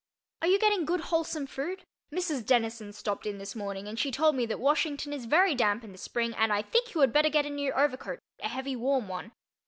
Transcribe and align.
Are 0.41 0.47
you 0.47 0.57
getting 0.57 0.85
good 0.85 0.99
wholesome 1.01 1.45
food? 1.45 1.83
Mrs. 2.11 2.43
Dennison 2.43 2.91
stopped 2.91 3.27
in 3.27 3.37
this 3.37 3.55
morning 3.55 3.87
and 3.87 3.99
she 3.99 4.09
told 4.09 4.33
me 4.35 4.47
that 4.47 4.59
Washington 4.59 5.13
is 5.13 5.25
very 5.25 5.53
damp 5.53 5.83
in 5.83 5.91
the 5.91 5.97
spring 5.99 6.33
and 6.33 6.51
I 6.51 6.63
think 6.63 6.95
you 6.95 7.01
had 7.01 7.13
better 7.13 7.29
get 7.29 7.45
a 7.45 7.51
new 7.51 7.71
overcoat—a 7.71 8.47
heavy 8.47 8.75
warm 8.75 9.07
one. 9.07 9.31